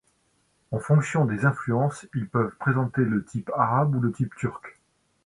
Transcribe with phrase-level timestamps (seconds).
[0.71, 4.81] En fonction des influences, ils peuvent présenter le type Arabe ou le type Turc.